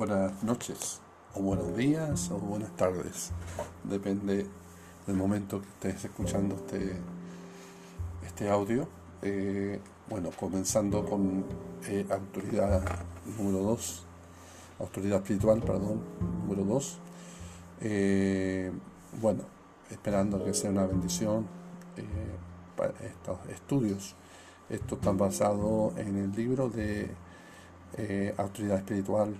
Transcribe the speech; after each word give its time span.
buenas 0.00 0.42
noches, 0.42 0.98
o 1.34 1.42
buenos 1.42 1.76
días, 1.76 2.30
o 2.30 2.38
buenas 2.38 2.74
tardes. 2.74 3.32
Depende 3.84 4.46
del 5.06 5.14
momento 5.14 5.60
que 5.60 5.68
estés 5.88 6.06
escuchando 6.06 6.54
este, 6.54 6.96
este 8.26 8.48
audio. 8.48 8.88
Eh, 9.20 9.78
bueno, 10.08 10.30
comenzando 10.30 11.04
con 11.04 11.44
eh, 11.86 12.06
autoridad 12.08 12.82
número 13.36 13.62
2, 13.62 14.06
autoridad 14.78 15.18
espiritual, 15.18 15.60
perdón, 15.60 16.00
número 16.46 16.64
2. 16.64 16.98
Eh, 17.82 18.72
bueno, 19.20 19.42
esperando 19.90 20.42
que 20.42 20.54
sea 20.54 20.70
una 20.70 20.86
bendición 20.86 21.46
para 22.74 22.94
estos 23.04 23.38
estudios. 23.50 24.14
Esto 24.70 24.94
está 24.94 25.12
basado 25.12 25.92
en 25.98 26.16
el 26.16 26.32
libro 26.32 26.70
de 26.70 27.10
Autoridad 28.38 28.78
Espiritual 28.78 29.36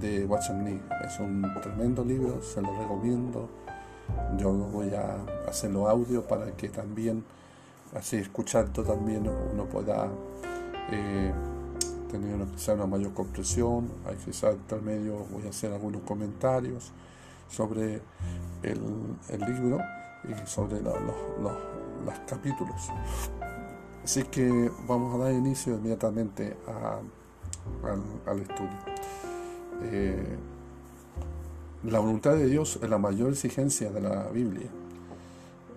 de 0.00 0.24
Watson 0.26 0.64
Nee. 0.64 0.80
Es 1.04 1.18
un 1.20 1.42
tremendo 1.62 2.04
libro, 2.04 2.42
se 2.42 2.60
lo 2.60 2.76
recomiendo. 2.78 3.48
Yo 4.36 4.52
voy 4.52 4.94
a 4.94 5.16
hacerlo 5.48 5.88
audio 5.88 6.22
para 6.22 6.52
que 6.52 6.68
también, 6.68 7.24
así 7.94 8.16
escuchando 8.16 8.84
también 8.84 9.28
uno 9.28 9.64
pueda 9.64 10.08
eh, 10.90 11.32
tener 12.10 12.34
una, 12.34 12.86
mayor 12.86 13.12
comprensión. 13.12 13.88
Hay 14.06 14.16
quizás 14.16 14.54
intermedio 14.54 15.26
voy 15.32 15.46
a 15.46 15.50
hacer 15.50 15.72
algunos 15.72 16.02
comentarios 16.02 16.92
sobre 17.48 18.00
el, 18.62 19.40
libro 19.40 19.78
y 20.24 20.48
sobre 20.48 20.80
los, 20.82 20.94
capítulos. 22.28 22.90
Así 24.04 24.22
que 24.24 24.70
vamos 24.86 25.14
a 25.16 25.24
dar 25.24 25.32
inicio 25.32 25.74
inmediatamente 25.74 26.56
al 28.26 28.40
estudio. 28.40 29.25
Eh, 29.82 30.36
la 31.84 32.00
voluntad 32.00 32.34
de 32.34 32.46
Dios 32.46 32.78
es 32.82 32.88
la 32.88 32.98
mayor 32.98 33.30
exigencia 33.30 33.90
de 33.90 34.00
la 34.00 34.28
Biblia. 34.28 34.68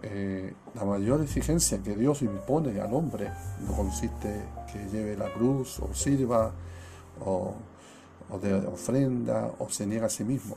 Eh, 0.01 0.53
la 0.75 0.85
mayor 0.85 1.21
exigencia 1.21 1.83
que 1.83 1.95
Dios 1.95 2.21
impone 2.21 2.79
al 2.79 2.93
hombre 2.93 3.31
no 3.67 3.73
consiste 3.73 4.43
que 4.71 4.87
lleve 4.89 5.17
la 5.17 5.31
cruz 5.33 5.79
o 5.79 5.93
sirva 5.93 6.51
o, 7.23 7.53
de 8.41 8.53
ofrenda 8.67 9.51
o 9.59 9.69
se 9.69 9.85
niega 9.85 10.07
a 10.07 10.09
sí 10.09 10.23
mismo. 10.23 10.55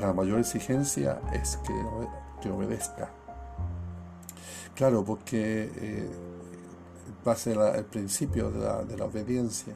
La 0.00 0.12
mayor 0.12 0.40
exigencia 0.40 1.20
es 1.32 1.58
que, 1.58 2.50
obedezca. 2.50 3.10
Claro, 4.74 5.04
porque 5.04 5.70
eh, 5.76 6.08
el 7.74 7.84
principio 7.86 8.50
de 8.50 8.96
la 8.96 9.04
obediencia 9.04 9.74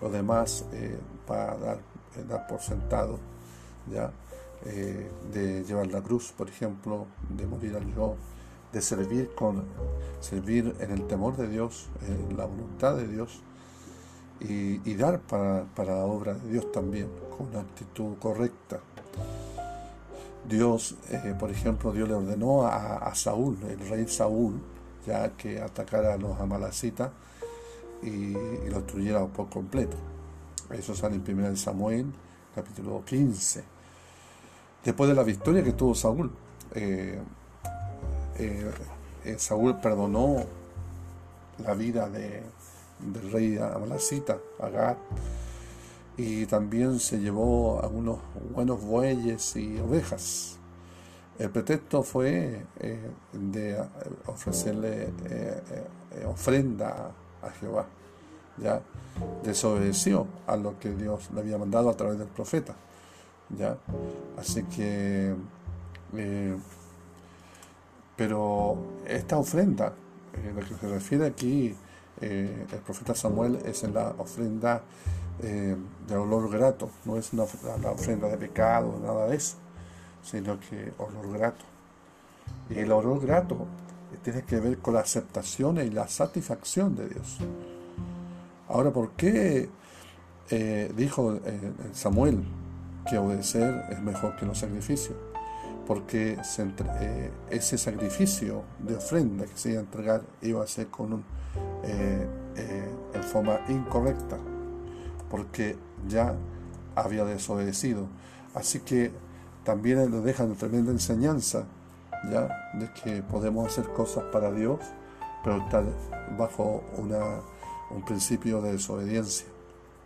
lo 0.00 0.10
demás 0.10 0.64
eh, 0.72 0.98
para 1.26 1.56
dar, 1.56 1.78
eh, 2.16 2.24
dar, 2.28 2.46
por 2.46 2.60
sentado, 2.60 3.18
¿ya? 3.90 4.12
Eh, 4.64 5.08
de 5.32 5.64
llevar 5.64 5.86
la 5.86 6.02
cruz, 6.02 6.32
por 6.36 6.48
ejemplo, 6.48 7.06
de 7.28 7.46
morir 7.46 7.76
al 7.76 7.94
yo, 7.94 8.16
de 8.72 8.82
servir 8.82 9.34
con 9.34 9.64
servir 10.20 10.74
en 10.80 10.90
el 10.90 11.06
temor 11.06 11.36
de 11.36 11.48
Dios, 11.48 11.88
en 12.06 12.36
la 12.36 12.44
voluntad 12.44 12.96
de 12.96 13.06
Dios 13.06 13.40
y, 14.40 14.94
dar 14.94 15.20
para, 15.20 15.64
la 15.76 16.04
obra 16.04 16.34
de 16.34 16.50
Dios 16.50 16.70
también, 16.72 17.08
con 17.36 17.48
una 17.48 17.60
actitud 17.60 18.16
correcta. 18.18 18.80
Dios, 20.48 20.96
por 21.38 21.50
ejemplo, 21.50 21.92
Dios 21.92 22.08
le 22.08 22.14
ordenó 22.14 22.66
a, 22.66 23.14
Saúl, 23.14 23.58
el 23.68 23.88
rey 23.88 24.06
Saúl, 24.08 24.60
ya 25.06 25.30
que 25.36 25.60
atacara 25.60 26.14
a 26.14 26.16
los 26.16 26.38
amalacitas, 26.40 27.10
y, 28.02 28.32
lo 28.32 28.80
destruyera 28.80 29.26
por 29.26 29.48
completo. 29.48 29.96
Eso 30.70 30.94
sale 30.94 31.16
en 31.16 31.38
1 31.38 31.56
Samuel, 31.56 32.06
capítulo 32.54 33.02
15. 33.04 33.64
Después 34.84 35.08
de 35.08 35.16
la 35.16 35.22
victoria 35.22 35.62
que 35.62 35.72
tuvo 35.72 35.94
Saúl, 35.94 36.30
eh, 36.74 37.18
eh, 38.38 38.70
eh, 39.24 39.36
Saúl 39.38 39.80
perdonó 39.80 40.44
la 41.64 41.74
vida 41.74 42.08
de, 42.08 42.42
del 43.00 43.32
rey 43.32 43.58
Amalacita, 43.58 44.38
Agar, 44.60 44.96
y 46.16 46.46
también 46.46 47.00
se 47.00 47.18
llevó 47.18 47.80
algunos 47.82 48.18
buenos 48.54 48.82
bueyes 48.82 49.56
y 49.56 49.78
ovejas. 49.78 50.58
El 51.38 51.50
pretexto 51.50 52.02
fue 52.02 52.64
de 53.32 53.80
ofrecerle 54.26 55.12
ofrenda 56.26 57.12
a 57.42 57.50
Jehová. 57.50 57.86
Ya 58.58 58.80
desobedeció 59.42 60.26
a 60.46 60.56
lo 60.56 60.78
que 60.78 60.90
Dios 60.90 61.30
le 61.34 61.40
había 61.40 61.58
mandado 61.58 61.90
a 61.90 61.96
través 61.96 62.18
del 62.18 62.28
profeta. 62.28 62.74
Ya, 63.56 63.78
así 64.36 64.62
que, 64.64 65.34
eh, 66.14 66.56
pero 68.16 68.76
esta 69.06 69.38
ofrenda, 69.38 69.94
eh, 70.34 70.52
lo 70.54 70.60
que 70.60 70.74
se 70.74 70.88
refiere 70.88 71.26
aquí 71.26 71.74
eh, 72.20 72.66
el 72.70 72.78
profeta 72.80 73.14
Samuel 73.14 73.60
es 73.64 73.84
en 73.84 73.94
la 73.94 74.14
ofrenda 74.18 74.82
de 75.40 76.16
olor 76.16 76.50
grato, 76.50 76.90
no 77.04 77.16
es 77.16 77.32
una, 77.32 77.44
la 77.80 77.92
ofrenda 77.92 78.26
de 78.26 78.36
pecado, 78.36 78.98
nada 79.00 79.28
de 79.28 79.36
eso, 79.36 79.54
sino 80.20 80.58
que 80.58 80.92
olor 80.98 81.32
grato. 81.38 81.64
Y 82.68 82.80
el 82.80 82.90
olor 82.90 83.24
grato 83.24 83.68
tiene 84.22 84.42
que 84.42 84.60
ver 84.60 84.78
con 84.78 84.94
la 84.94 85.00
aceptación 85.00 85.78
y 85.78 85.90
la 85.90 86.08
satisfacción 86.08 86.96
de 86.96 87.08
Dios. 87.08 87.38
Ahora, 88.68 88.90
¿por 88.90 89.12
qué 89.12 89.68
eh, 90.50 90.92
dijo 90.96 91.34
eh, 91.34 91.72
Samuel 91.92 92.42
que 93.08 93.18
obedecer 93.18 93.84
es 93.90 94.00
mejor 94.00 94.36
que 94.36 94.46
los 94.46 94.58
sacrificios? 94.58 95.16
Porque 95.86 96.36
eh, 96.36 97.30
ese 97.50 97.78
sacrificio 97.78 98.62
de 98.78 98.96
ofrenda 98.96 99.46
que 99.46 99.56
se 99.56 99.70
iba 99.70 99.78
a 99.78 99.84
entregar 99.84 100.22
iba 100.42 100.62
a 100.62 100.66
ser 100.66 100.88
con 100.88 101.24
en 103.14 103.22
forma 103.22 103.60
incorrecta, 103.68 104.36
porque 105.30 105.76
ya 106.06 106.34
había 106.94 107.24
desobedecido. 107.24 108.06
Así 108.54 108.80
que 108.80 109.10
también 109.64 110.10
le 110.10 110.20
dejan 110.20 110.54
tremenda 110.54 110.92
enseñanza 110.92 111.64
¿ya? 112.24 112.70
de 112.74 112.90
que 112.92 113.22
podemos 113.22 113.66
hacer 113.66 113.88
cosas 113.92 114.24
para 114.32 114.50
Dios, 114.50 114.80
pero 115.42 115.58
estar 115.58 115.84
bajo 116.36 116.82
una, 116.96 117.40
un 117.90 118.04
principio 118.04 118.60
de 118.60 118.72
desobediencia. 118.72 119.46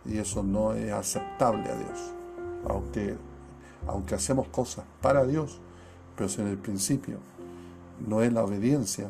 Y 0.05 0.17
eso 0.17 0.43
no 0.43 0.73
es 0.73 0.91
aceptable 0.91 1.69
a 1.69 1.75
Dios. 1.75 2.13
Aunque, 2.67 3.15
aunque 3.87 4.15
hacemos 4.15 4.47
cosas 4.47 4.85
para 5.01 5.25
Dios, 5.25 5.59
pero 6.15 6.29
si 6.29 6.41
en 6.41 6.47
el 6.47 6.57
principio 6.57 7.17
no 8.05 8.21
es 8.21 8.31
la 8.31 8.43
obediencia, 8.43 9.09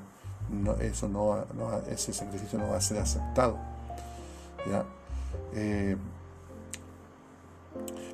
eso 0.81 1.07
no, 1.07 1.45
ese 1.89 2.13
sacrificio 2.13 2.59
no 2.59 2.69
va 2.69 2.77
a 2.77 2.81
ser 2.81 2.99
aceptado. 2.99 3.57
¿ya? 4.69 4.85
Eh, 5.53 5.97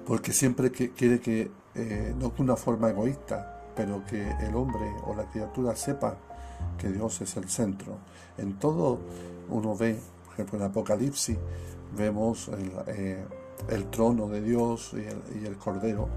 porque 0.05 0.33
siempre 0.33 0.71
quiere 0.71 1.19
que, 1.19 1.51
eh, 1.75 2.15
no 2.17 2.29
de 2.29 2.41
una 2.41 2.55
forma 2.55 2.89
egoísta, 2.89 3.58
pero 3.79 4.03
que 4.03 4.29
el 4.41 4.53
hombre 4.55 4.93
o 5.05 5.15
la 5.15 5.23
criatura 5.29 5.73
sepa 5.73 6.17
que 6.77 6.89
Dios 6.89 7.21
es 7.21 7.37
el 7.37 7.47
centro. 7.47 7.95
En 8.37 8.59
todo 8.59 8.99
uno 9.47 9.73
ve, 9.73 9.97
por 10.25 10.33
ejemplo 10.33 10.59
en 10.59 10.65
Apocalipsis, 10.65 11.37
vemos 11.95 12.49
el, 12.49 12.73
eh, 12.87 13.23
trono 13.89 14.27
de 14.27 14.41
Dios 14.41 14.93
y 14.93 15.45
el, 15.45 15.55
Cordero, 15.55 16.09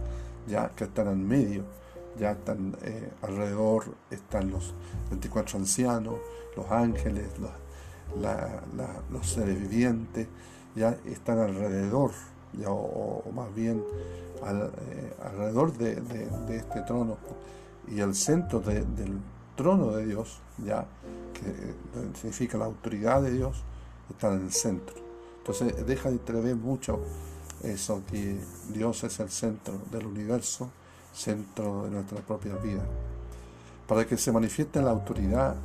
ya 0.49 0.71
que 0.71 0.85
están 0.85 1.07
en 1.07 1.29
medio, 1.29 1.63
ya 2.19 2.33
están 2.33 2.77
eh, 2.83 3.13
alrededor, 3.23 3.95
están 4.11 4.51
los 4.51 4.75
24 5.11 5.61
ancianos, 5.61 6.17
los 6.57 6.69
ángeles, 6.69 7.29
los, 7.39 9.31
seres 9.31 9.61
vivientes, 9.61 10.27
ya 10.75 10.97
están 11.07 11.39
alrededor, 11.39 12.11
o, 12.67 13.23
más 13.35 13.55
bien 13.55 13.83
eh, 14.45 15.13
alrededor 15.23 15.73
de, 15.77 15.93
este 16.57 16.83
trono 16.83 17.17
y 17.89 18.01
el 18.01 18.15
centro 18.15 18.61
del 18.61 19.19
trono 19.57 19.93
de 19.93 20.07
Dios, 20.07 20.41
ya 20.59 20.87
que 21.35 21.51
eh, 21.51 22.11
significa 22.15 22.59
la 22.59 22.67
autoridad 22.67 23.23
de 23.23 23.33
Dios, 23.33 23.63
está 24.11 24.33
en 24.33 24.43
el 24.43 24.53
centro. 24.53 24.95
Entonces 25.39 25.87
deja 25.87 26.09
de 26.09 26.17
entrever 26.17 26.55
mucho 26.57 27.01
eso, 27.63 28.03
que 28.11 28.39
Dios 28.73 29.03
es 29.05 29.21
el 29.21 29.31
centro 29.31 29.75
del 29.91 30.07
universo, 30.07 30.71
centro 31.13 31.85
de 31.85 31.91
nuestra 31.91 32.21
propia 32.21 32.55
vida. 32.57 32.83
Para 33.87 34.07
que 34.07 34.17
se 34.17 34.33
manifieste 34.33 34.81
la 34.81 34.91
autoridad 34.91 35.57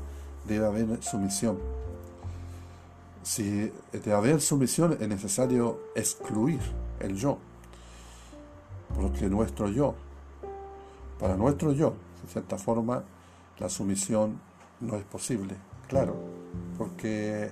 debe 0.47 0.65
haber 0.65 1.03
sumisión. 1.03 1.57
Si 3.23 3.71
de 3.91 4.13
haber 4.13 4.41
sumisión 4.41 4.97
es 4.99 5.07
necesario 5.07 5.79
excluir 5.95 6.59
el 6.99 7.15
yo, 7.15 7.37
porque 8.95 9.29
nuestro 9.29 9.69
yo, 9.69 9.95
para 11.19 11.35
nuestro 11.35 11.73
yo, 11.73 11.93
de 12.23 12.31
cierta 12.31 12.57
forma, 12.57 13.03
la 13.59 13.69
sumisión 13.69 14.39
no 14.79 14.95
es 14.95 15.03
posible, 15.03 15.55
claro, 15.87 16.15
porque 16.77 17.51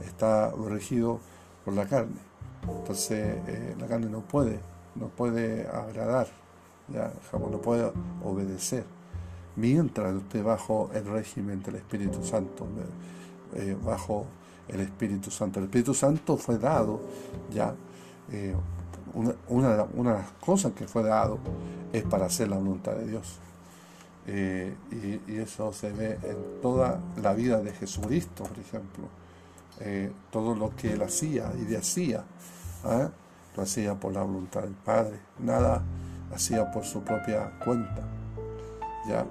está 0.00 0.52
regido 0.52 1.20
por 1.64 1.74
la 1.74 1.86
carne. 1.86 2.20
Entonces 2.68 3.38
eh, 3.46 3.74
la 3.78 3.86
carne 3.86 4.08
no 4.08 4.20
puede, 4.20 4.60
no 4.94 5.08
puede 5.08 5.66
agradar, 5.68 6.28
ya, 6.88 7.12
no 7.32 7.60
puede 7.60 7.92
obedecer. 8.24 8.84
Mientras 9.56 10.14
esté 10.14 10.42
bajo 10.42 10.90
el 10.92 11.06
régimen 11.06 11.62
del 11.62 11.76
Espíritu 11.76 12.22
Santo, 12.22 12.66
eh, 13.54 13.76
bajo 13.82 14.26
el 14.68 14.80
Espíritu 14.80 15.30
Santo. 15.30 15.58
El 15.58 15.66
Espíritu 15.66 15.94
Santo 15.94 16.36
fue 16.36 16.58
dado 16.58 17.00
ya. 17.52 17.74
Eh, 18.30 18.54
una, 19.48 19.68
de 19.70 19.86
las 20.04 20.30
cosas 20.40 20.72
que 20.72 20.86
fue 20.86 21.02
dado 21.02 21.38
es 21.92 22.02
para 22.02 22.26
hacer 22.26 22.48
la 22.48 22.56
voluntad 22.56 22.92
de 22.96 23.06
Dios. 23.06 23.38
y, 24.26 25.32
y, 25.32 25.38
eso 25.38 25.72
se 25.72 25.92
ve 25.92 26.18
en 26.22 26.60
toda 26.60 27.00
la 27.22 27.32
vida 27.32 27.60
de 27.60 27.72
Jesucristo, 27.72 28.44
por 28.44 28.58
ejemplo. 28.58 29.08
todo 30.30 30.54
lo 30.54 30.74
que 30.76 30.92
él 30.92 31.02
hacía 31.02 31.50
y 31.58 31.64
decía 31.64 32.24
¿eh? 32.84 33.08
lo 33.56 33.62
hacía 33.62 33.94
por 33.94 34.12
la 34.12 34.22
voluntad 34.22 34.62
del 34.62 34.74
Padre, 34.74 35.18
nada 35.38 35.82
hacía 36.34 36.70
por 36.70 36.84
su 36.84 37.02
propia 37.02 37.58
cuenta. 37.64 38.02
¿Ya? 39.08 39.26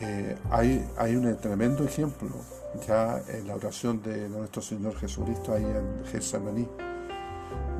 Eh, 0.00 0.36
hay, 0.50 0.84
hay 0.96 1.16
un 1.16 1.36
tremendo 1.36 1.84
ejemplo 1.84 2.28
ya 2.86 3.22
en 3.28 3.46
la 3.46 3.54
oración 3.54 4.02
de 4.02 4.28
nuestro 4.28 4.60
Señor 4.60 4.96
Jesucristo 4.96 5.52
ahí 5.52 5.64
en 5.64 6.04
Getsemaní. 6.06 6.66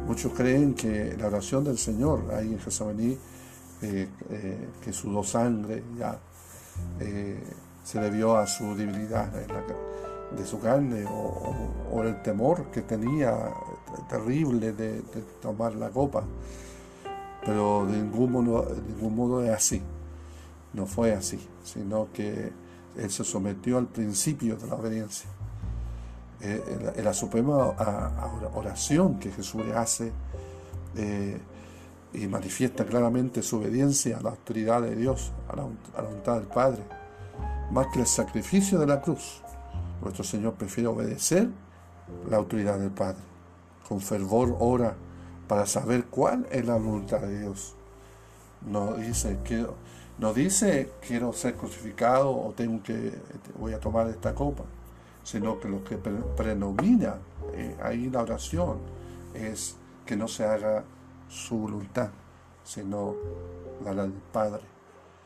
Muchos 0.07 0.33
creen 0.33 0.75
que 0.75 1.17
la 1.19 1.27
oración 1.27 1.65
del 1.65 1.79
Señor 1.79 2.33
ahí 2.33 2.53
en 2.53 2.61
Getsemaní, 2.61 3.19
eh, 3.83 4.09
que 4.83 4.93
sudó 4.93 5.25
sangre, 5.25 5.83
ya 5.99 6.19
se 7.85 8.01
debió 8.01 8.37
a 8.37 8.47
su 8.47 8.75
debilidad 8.75 9.31
de 10.37 10.47
su 10.47 10.59
carne 10.59 11.05
o, 11.07 12.03
el 12.03 12.23
temor 12.23 12.71
que 12.71 12.83
tenía 12.83 13.53
terrible 14.09 14.73
de, 14.73 15.03
tomar 15.41 15.75
la 15.75 15.91
copa. 15.91 16.25
Pero 17.45 17.87
de 17.87 17.99
ningún, 17.99 18.33
modo, 18.33 18.63
de 18.63 18.83
ningún 18.83 19.15
modo 19.15 19.45
es 19.45 19.51
así. 19.51 19.83
No 20.75 20.87
fue 20.87 21.13
así, 21.13 21.39
sino 21.63 22.09
que 22.13 22.53
él 22.97 23.11
se 23.11 23.25
sometió 23.25 23.79
al 23.79 23.87
principio 23.87 24.57
de 24.57 24.67
la 24.67 24.75
obediencia. 24.75 25.31
Eh, 26.41 26.93
en, 26.97 27.05
la, 27.05 27.15
suprema 27.15 27.75
oración 28.55 29.19
que 29.19 29.31
Jesús 29.31 29.65
le 29.65 29.75
hace 29.75 30.13
eh, 30.97 31.41
y 32.13 32.27
manifiesta 32.27 32.85
claramente 32.85 33.41
su 33.41 33.57
obediencia 33.57 34.19
a 34.19 34.21
la 34.21 34.31
autoridad 34.31 34.83
de 34.83 34.95
Dios, 34.95 35.33
a 35.49 35.57
la, 35.57 35.63
voluntad 36.03 36.37
del 36.37 36.49
Padre, 36.49 36.83
más 37.71 37.87
que 37.93 38.01
el 38.01 38.07
sacrificio 38.07 38.79
de 38.79 38.87
la 38.87 39.01
cruz. 39.01 39.41
Nuestro 40.03 40.25
Señor 40.25 40.55
prefiere 40.55 40.89
obedecer 40.89 41.49
la 42.29 42.37
autoridad 42.37 42.79
del 42.79 42.91
Padre 42.91 43.23
con 43.89 44.01
fervor 44.01 44.57
ora 44.61 44.95
para 45.49 45.67
saber 45.67 46.07
cuál 46.07 46.47
es 46.51 46.67
la 46.67 46.75
voluntad 46.75 47.21
de 47.21 47.41
Dios. 47.41 47.75
No 48.63 48.95
dice, 48.95 49.39
quiero, 49.45 49.75
no 50.19 50.33
dice 50.33 50.93
quiero 51.07 51.33
ser 51.33 51.55
crucificado 51.55 52.31
o 52.31 52.53
tengo 52.53 52.83
que 52.83 53.13
voy 53.59 53.73
a 53.73 53.81
tomar 53.81 54.09
esta 54.09 54.35
copa, 54.35 54.65
sino 55.23 55.59
que 55.59 55.69
lo 55.69 55.83
que 55.83 55.97
predomina 55.97 57.17
eh, 57.53 57.77
ahí 57.83 58.11
la 58.11 58.23
oración 58.23 58.79
es 59.35 59.77
que 60.07 60.17
no 60.17 60.29
se 60.29 60.45
haga 60.45 60.85
su 61.29 61.57
voluntad, 61.57 62.11
sino 62.63 63.15
la 63.85 63.95
del 63.95 64.13
Padre. 64.33 64.63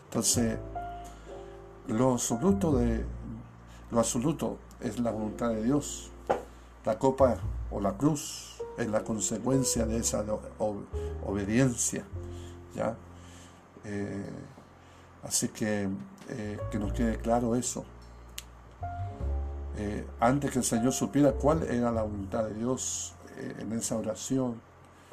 Entonces, 0.05 0.59
lo 1.87 2.13
absoluto 2.13 2.73
de 2.77 3.05
lo 3.91 4.01
absoluto 4.01 4.59
es 4.81 4.99
la 4.99 5.11
voluntad 5.11 5.51
de 5.51 5.65
Dios. 5.65 6.11
La 6.85 6.99
copa 6.99 7.39
o 7.71 7.81
la 7.81 7.97
cruz 7.97 8.63
es 8.77 8.89
la 8.89 9.03
consecuencia 9.03 9.87
de 9.87 9.99
esa 9.99 10.25
obediencia. 11.27 12.05
¿ya? 12.75 12.97
Eh, 13.85 14.31
así 15.23 15.49
que 15.49 15.89
eh, 16.29 16.59
que 16.71 16.79
nos 16.79 16.93
quede 16.93 17.17
claro 17.17 17.55
eso. 17.57 17.85
Eh, 19.77 20.07
antes 20.21 20.51
que 20.51 20.59
el 20.59 20.65
Señor 20.65 20.93
supiera 20.93 21.33
cuál 21.33 21.63
era 21.63 21.91
la 21.93 22.03
voluntad 22.03 22.45
de 22.45 22.55
Dios 22.55 23.15
en 23.59 23.73
esa 23.73 23.97
oración, 23.97 24.61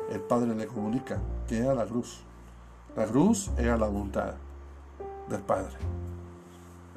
el 0.09 0.19
Padre 0.19 0.55
le 0.55 0.65
comunica 0.67 1.19
que 1.47 1.59
era 1.59 1.73
la 1.75 1.85
cruz. 1.85 2.21
La 2.95 3.05
cruz 3.05 3.51
era 3.57 3.77
la 3.77 3.87
voluntad 3.87 4.33
del 5.29 5.41
Padre. 5.41 5.75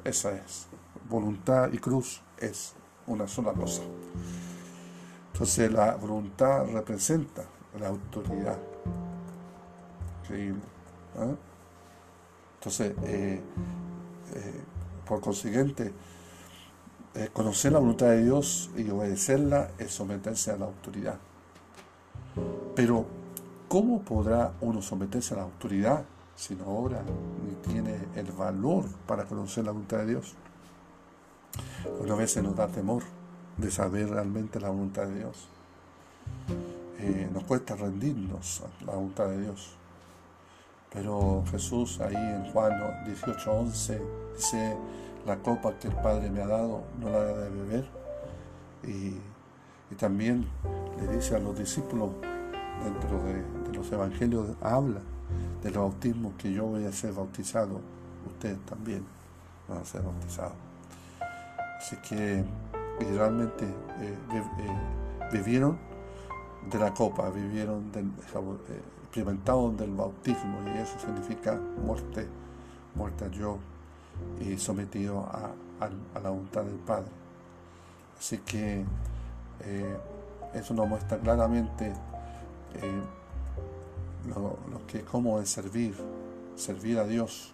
Esa 0.03 0.31
es. 0.33 0.67
Voluntad 1.09 1.71
y 1.71 1.77
cruz 1.77 2.21
es 2.37 2.73
una 3.07 3.27
sola 3.27 3.53
cosa. 3.53 3.81
Entonces 5.33 5.71
la 5.71 5.95
voluntad 5.95 6.65
representa 6.67 7.43
la 7.79 7.87
autoridad. 7.87 8.57
Increíble. 10.23 10.61
¿ah? 11.17 11.48
Entonces, 12.59 12.93
eh, 13.03 13.39
eh, 14.35 14.63
por 15.07 15.21
consiguiente, 15.21 15.93
eh, 17.15 17.29
conocer 17.31 17.71
la 17.71 17.79
voluntad 17.79 18.07
de 18.07 18.25
Dios 18.25 18.69
y 18.75 18.89
obedecerla 18.89 19.71
es 19.77 19.91
someterse 19.93 20.51
a 20.51 20.57
la 20.57 20.65
autoridad. 20.65 21.17
Pero, 22.75 23.05
¿cómo 23.69 24.01
podrá 24.01 24.51
uno 24.59 24.81
someterse 24.81 25.35
a 25.35 25.37
la 25.37 25.43
autoridad 25.43 26.03
si 26.35 26.53
no 26.55 26.67
obra 26.67 27.01
ni 27.45 27.71
tiene 27.71 27.97
el 28.15 28.29
valor 28.33 28.83
para 29.07 29.23
conocer 29.23 29.63
la 29.63 29.71
voluntad 29.71 29.99
de 29.99 30.07
Dios? 30.07 30.35
Una 32.01 32.15
vez 32.15 32.33
se 32.33 32.41
nos 32.41 32.57
da 32.57 32.67
temor 32.67 33.03
de 33.55 33.71
saber 33.71 34.09
realmente 34.09 34.59
la 34.59 34.69
voluntad 34.69 35.07
de 35.07 35.19
Dios. 35.19 35.47
Nos 37.33 37.45
cuesta 37.45 37.77
rendirnos 37.77 38.61
a 38.61 38.85
la 38.85 38.95
voluntad 38.95 39.29
de 39.29 39.43
Dios. 39.43 39.78
Pero 40.91 41.43
Jesús 41.51 41.99
ahí 42.01 42.15
en 42.15 42.51
Juan 42.51 42.71
18:11 43.05 44.01
dice, 44.35 44.75
la 45.25 45.37
copa 45.37 45.73
que 45.79 45.87
el 45.87 45.95
Padre 45.95 46.29
me 46.29 46.41
ha 46.41 46.47
dado 46.47 46.83
no 46.99 47.09
la 47.09 47.23
de 47.23 47.49
beber. 47.49 47.85
Y, 48.83 49.15
también 49.97 50.47
le 50.99 51.15
dice 51.15 51.35
a 51.35 51.39
los 51.39 51.57
discípulos 51.57 52.11
dentro 52.83 53.23
de, 53.23 53.73
los 53.75 53.91
evangelios, 53.91 54.47
habla 54.61 55.01
de 55.63 55.71
los 55.71 55.77
bautismos 55.77 56.33
que 56.37 56.53
yo 56.53 56.65
voy 56.65 56.85
a 56.85 56.91
ser 56.91 57.11
bautizado, 57.13 57.81
ustedes 58.27 58.59
también 58.65 59.03
van 59.67 59.79
a 59.79 59.85
ser 59.85 60.03
bautizados. 60.03 60.53
Así 61.79 61.97
que 62.07 62.45
realmente 62.99 63.65
eh, 63.65 64.17
eh, 64.31 65.27
vivieron 65.33 65.77
de 66.69 66.79
la 66.79 66.93
copa, 66.93 67.29
vivieron 67.29 67.91
del, 67.91 68.05
eh, 68.05 68.81
experimentaron 69.09 69.75
del 69.75 69.91
bautismo 69.91 70.59
y 70.67 70.77
eso 70.77 70.99
significa 70.99 71.59
muerte, 71.83 72.27
muerte 72.93 73.25
a 73.25 73.27
yo 73.29 73.57
y 74.39 74.55
sometido 74.57 75.21
a, 75.21 75.51
la 76.21 76.29
voluntad 76.29 76.63
del 76.63 76.75
Padre. 76.75 77.09
Así 78.19 78.37
que 78.39 78.85
eso 80.53 80.73
nos 80.75 80.87
muestra 80.87 81.17
claramente 81.17 81.91
lo, 84.27 84.57
lo, 84.71 84.85
que 84.85 85.01
cómo 85.01 85.39
es 85.39 85.49
servir, 85.49 85.95
servir 86.55 86.99
a 86.99 87.05
Dios. 87.05 87.53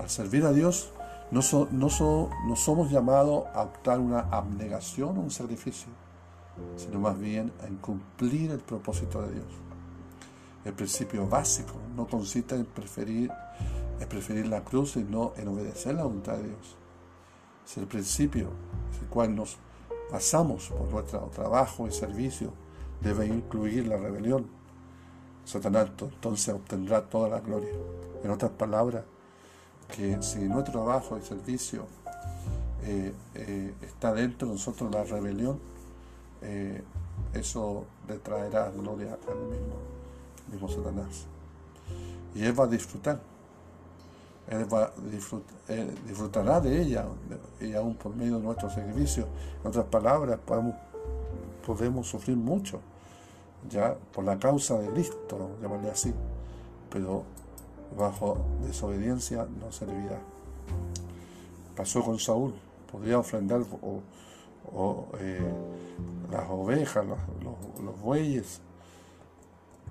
Al 0.00 0.10
servir 0.10 0.44
a 0.46 0.52
Dios 0.52 0.90
no, 1.30 1.40
no, 1.70 2.56
somos 2.56 2.90
llamados 2.90 3.44
a 3.54 3.62
optar 3.62 4.00
una 4.00 4.20
abnegación 4.30 5.16
o 5.16 5.20
un 5.20 5.30
sacrificio, 5.30 5.92
sino 6.76 6.98
más 6.98 7.18
bien 7.18 7.52
a 7.62 7.80
cumplir 7.80 8.50
el 8.50 8.60
propósito 8.60 9.22
de 9.22 9.34
Dios. 9.34 9.64
El 10.64 10.72
principio 10.72 11.26
básico 11.26 11.74
no 11.94 12.06
consiste 12.06 12.54
en 12.54 12.64
preferir, 12.64 13.30
en 14.00 14.08
preferir 14.08 14.46
la 14.46 14.64
cruz, 14.64 14.92
sino 14.92 15.32
en 15.36 15.48
obedecer 15.48 15.94
la 15.94 16.04
voluntad 16.04 16.36
de 16.36 16.48
Dios. 16.48 16.76
Es 17.66 17.76
el 17.76 17.86
principio 17.86 18.48
el 19.00 19.08
cual 19.08 19.34
nos 19.34 19.56
basamos 20.10 20.68
por 20.68 20.88
nuestro 20.90 21.20
trabajo 21.34 21.86
y 21.86 21.92
servicio 21.92 22.52
debe 23.00 23.26
incluir 23.26 23.86
la 23.86 23.96
rebelión. 23.96 24.46
Satanás 25.44 25.90
entonces 26.00 26.54
obtendrá 26.54 27.02
toda 27.02 27.28
la 27.28 27.40
gloria. 27.40 27.72
En 28.22 28.30
otras 28.30 28.52
palabras, 28.52 29.04
que 29.94 30.22
si 30.22 30.40
nuestro 30.40 30.82
trabajo 30.82 31.18
y 31.18 31.22
servicio 31.22 31.86
eh, 32.82 33.12
eh, 33.34 33.74
está 33.82 34.12
dentro 34.14 34.48
de 34.48 34.54
nosotros 34.54 34.90
la 34.90 35.04
rebelión, 35.04 35.60
eh, 36.42 36.82
eso 37.34 37.84
le 38.08 38.18
traerá 38.18 38.70
gloria 38.70 39.18
al 39.28 39.38
mismo, 39.46 39.74
mismo 40.50 40.68
Satanás. 40.68 41.26
Y 42.34 42.44
él 42.44 42.58
va 42.58 42.64
a 42.64 42.66
disfrutar. 42.68 43.20
Él, 44.48 44.66
va 44.72 44.92
disfrutará 46.06 46.60
de 46.60 46.82
ella 46.82 47.06
y 47.60 47.72
aún 47.72 47.94
por 47.94 48.14
medio 48.14 48.36
de 48.36 48.42
nuestro 48.42 48.68
sacrificio. 48.68 49.26
En 49.62 49.68
otras 49.68 49.86
palabras, 49.86 50.38
podemos, 50.44 50.74
podemos 51.66 52.06
sufrir 52.06 52.36
mucho 52.36 52.80
ya 53.70 53.96
por 54.12 54.24
la 54.24 54.38
causa 54.38 54.78
de 54.78 54.88
Cristo, 54.90 55.50
llamarle 55.62 55.90
así. 55.90 56.12
Pero 56.90 57.24
bajo 57.96 58.38
desobediencia 58.66 59.46
no 59.60 59.70
servirá. 59.72 60.20
Pasó 61.76 62.02
con 62.02 62.18
Saúl, 62.18 62.54
podría 62.90 63.18
ofrendar 63.18 63.62
o, 63.82 65.06
eh, 65.18 65.40
las 66.30 66.48
ovejas, 66.50 67.04
los, 67.04 68.00
bueyes, 68.00 68.60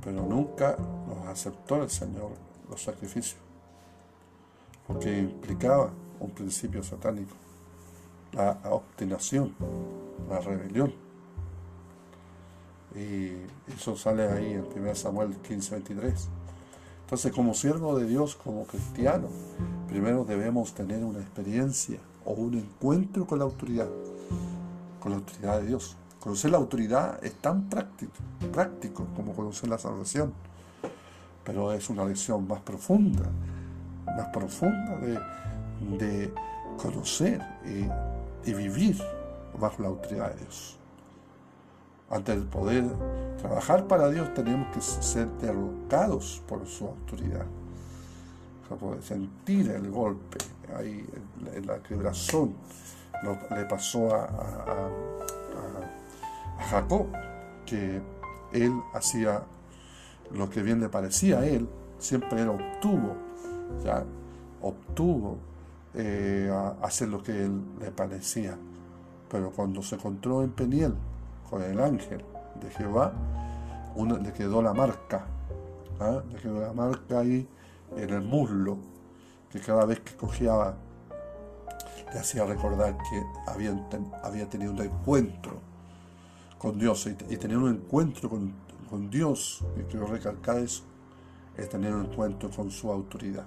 pero 0.03 0.21
nunca 0.23 0.77
los 1.07 1.27
aceptó 1.27 1.81
el 1.81 1.89
Señor 1.89 2.31
los 2.69 2.81
sacrificios, 2.81 3.39
porque 4.87 5.19
implicaba 5.19 5.91
un 6.19 6.31
principio 6.31 6.83
satánico, 6.83 7.35
la 8.33 8.59
obstinación, 8.69 9.53
la 10.29 10.39
rebelión. 10.39 10.93
Y 12.95 13.31
eso 13.73 13.95
sale 13.95 14.27
ahí 14.27 14.53
en 14.53 14.65
1 14.65 14.95
Samuel 14.95 15.35
15, 15.37 15.71
23. 15.75 16.29
Entonces, 17.01 17.31
como 17.31 17.53
siervo 17.53 17.97
de 17.97 18.05
Dios, 18.05 18.35
como 18.35 18.65
cristiano, 18.65 19.27
primero 19.87 20.25
debemos 20.25 20.73
tener 20.73 21.03
una 21.03 21.19
experiencia 21.19 21.99
o 22.25 22.33
un 22.33 22.55
encuentro 22.55 23.25
con 23.27 23.39
la 23.39 23.45
autoridad, 23.45 23.89
con 24.99 25.11
la 25.11 25.17
autoridad 25.17 25.59
de 25.59 25.67
Dios. 25.67 25.97
Conocer 26.23 26.51
la 26.51 26.57
autoridad 26.57 27.21
es 27.21 27.33
tan 27.33 27.63
práctico, 27.67 28.13
práctico 28.53 29.05
como 29.13 29.33
conocer 29.33 29.67
la 29.67 29.77
salvación, 29.77 30.33
pero 31.43 31.73
es 31.73 31.89
una 31.89 32.05
lección 32.05 32.47
más 32.47 32.61
profunda, 32.61 33.25
más 34.05 34.29
profunda 34.29 34.99
de, 35.99 36.33
conocer 36.81 37.41
y, 37.65 38.53
vivir 38.53 39.03
bajo 39.59 39.81
la 39.81 39.89
autoridad 39.89 40.33
de 40.33 40.39
Dios. 40.39 40.77
Antes 42.09 42.39
de 42.39 42.45
poder 42.45 42.85
trabajar 43.41 43.85
para 43.85 44.07
Dios 44.07 44.33
tenemos 44.33 44.73
que 44.73 44.79
ser 44.79 45.27
derrocados 45.41 46.41
por 46.47 46.65
su 46.65 46.87
autoridad. 46.87 47.45
Para 48.69 48.79
poder 48.79 49.03
sentir 49.03 49.71
el 49.71 49.91
golpe 49.91 50.37
ahí 50.73 51.05
en 51.53 51.67
la 51.67 51.83
quebrazón. 51.83 52.55
le 53.51 53.65
pasó 53.65 54.15
a, 54.15 54.89
Jacob, 56.69 57.07
que 57.65 58.01
él 58.51 58.81
hacía 58.93 59.43
lo 60.31 60.49
que 60.49 60.63
bien 60.63 60.79
le 60.79 60.89
parecía 60.89 61.39
a 61.39 61.45
él, 61.45 61.67
siempre 61.99 62.41
él 62.41 62.49
obtuvo, 62.49 63.15
ya 63.83 64.03
obtuvo 64.61 65.37
eh, 65.93 66.51
hacer 66.81 67.09
lo 67.09 67.21
que 67.21 67.45
él 67.45 67.61
le 67.79 67.91
parecía. 67.91 68.57
Pero 69.29 69.51
cuando 69.51 69.81
se 69.81 69.95
encontró 69.95 70.43
en 70.43 70.51
Peniel 70.51 70.95
con 71.49 71.61
el 71.61 71.79
ángel 71.79 72.23
de 72.61 72.69
Jehová, 72.71 73.13
le 73.95 74.33
quedó 74.33 74.61
la 74.61 74.73
marca, 74.73 75.25
¿ah? 75.99 76.21
le 76.31 76.39
quedó 76.39 76.61
la 76.61 76.73
marca 76.73 77.19
ahí 77.19 77.47
en 77.95 78.09
el 78.09 78.21
muslo, 78.21 78.77
que 79.51 79.59
cada 79.59 79.85
vez 79.85 79.99
que 79.99 80.15
cogía 80.15 80.75
le 82.11 82.19
hacía 82.19 82.45
recordar 82.45 82.95
que 82.97 83.23
había 83.47 84.49
tenido 84.49 84.71
un 84.71 84.81
encuentro 84.81 85.72
con 86.63 86.79
Dios 86.79 87.05
y, 87.07 87.35
tener 87.35 87.57
un 87.57 87.71
encuentro 87.71 88.29
con, 88.29 89.09
Dios, 89.09 89.61
y 89.75 89.81
quiero 89.83 90.05
recalcar 90.05 90.59
eso, 90.59 90.83
es 91.57 91.67
tener 91.67 91.93
un 91.93 92.05
encuentro 92.05 92.49
con 92.49 92.71
su 92.71 92.89
autoridad. 92.89 93.43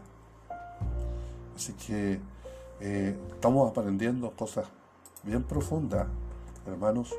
Así 1.55 1.73
que 1.73 2.21
eh, 2.81 3.19
estamos 3.31 3.71
aprendiendo 3.71 4.31
cosas 4.33 4.67
bien 5.23 5.45
profundas, 5.45 6.07
hermanos, 6.67 7.15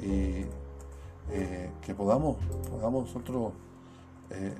y 0.00 0.44
eh, 1.32 1.70
que 1.82 1.94
podamos, 1.96 2.36
podamos 2.70 3.08
nosotros 3.08 3.54
eh, 4.30 4.54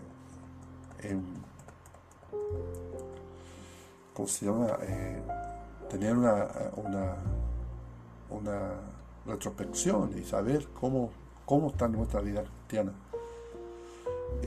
tener 5.89 6.17
una, 6.17 6.49
una, 6.77 7.17
una 8.31 8.94
retrospección 9.27 10.17
y 10.19 10.25
saber 10.25 10.67
cómo, 10.79 11.11
cómo 11.45 11.69
está 11.69 11.89
nuestra 11.89 12.21
vida 12.21 12.43
cristiana. 12.43 12.93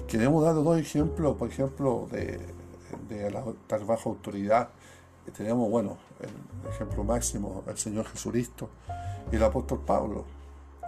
Queremos 0.07 0.43
dar 0.43 0.55
dos 0.55 0.77
ejemplos, 0.77 1.35
por 1.37 1.49
ejemplo, 1.49 2.07
de, 2.11 2.39
de 3.09 3.31
la 3.31 3.39
estar 3.39 3.85
bajo 3.85 4.09
autoridad. 4.11 4.69
Tenemos, 5.35 5.69
bueno, 5.69 5.97
el 6.19 6.69
ejemplo 6.69 7.03
máximo, 7.03 7.63
el 7.67 7.77
Señor 7.77 8.05
Jesucristo 8.05 8.69
y 9.31 9.35
el 9.35 9.43
apóstol 9.43 9.81
Pablo, 9.85 10.25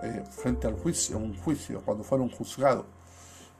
eh, 0.01 0.23
frente 0.29 0.67
al 0.67 0.75
juicio, 0.75 1.17
un 1.17 1.37
juicio, 1.37 1.81
cuando 1.83 2.03
fueron 2.03 2.29
juzgados. 2.29 2.85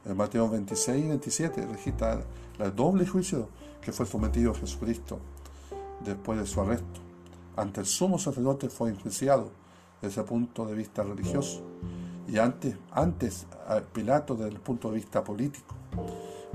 En 0.06 0.16
Mateo 0.16 0.50
26 0.50 1.06
y 1.06 1.08
27 1.10 1.66
registra 1.66 2.22
el 2.58 2.76
doble 2.76 3.06
juicio 3.06 3.50
que 3.82 3.92
fue 3.92 4.06
sometido 4.06 4.54
Jesucristo 4.54 5.20
después 6.00 6.40
de 6.40 6.46
su 6.46 6.62
arresto. 6.62 7.02
Ante 7.58 7.82
el 7.82 7.86
sumo 7.86 8.18
sacerdote 8.18 8.70
fue 8.70 8.90
enjuiciado 8.90 9.52
desde 10.02 10.22
el 10.22 10.28
punto 10.28 10.66
de 10.66 10.76
vista 10.76 11.04
religioso 11.04 11.62
y 12.32 12.38
antes, 12.38 12.76
antes 12.92 13.48
Pilato 13.92 14.36
desde 14.36 14.52
el 14.52 14.60
punto 14.60 14.90
de 14.90 14.96
vista 14.96 15.24
político. 15.24 15.76